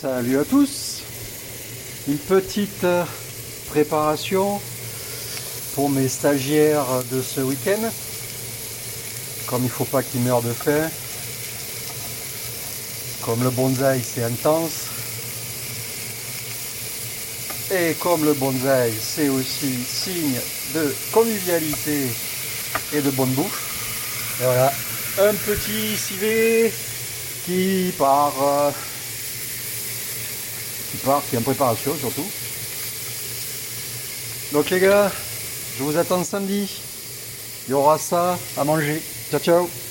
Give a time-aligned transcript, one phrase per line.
[0.00, 1.02] Salut à tous
[2.08, 2.86] Une petite
[3.68, 4.58] préparation
[5.74, 7.82] pour mes stagiaires de ce week-end.
[9.46, 10.88] Comme il ne faut pas qu'ils meurent de faim.
[13.26, 14.86] Comme le bonsaï c'est intense.
[17.70, 20.40] Et comme le bonsaï c'est aussi signe
[20.74, 22.06] de convivialité
[22.94, 24.38] et de bonne bouffe.
[24.40, 24.72] Et voilà,
[25.18, 26.72] un petit civet
[27.44, 28.70] qui part, euh,
[30.90, 32.26] qui part, qui est en préparation surtout.
[34.52, 35.10] Donc les gars,
[35.78, 36.80] je vous attends samedi.
[37.68, 39.00] Il y aura ça à manger.
[39.30, 39.89] Ciao ciao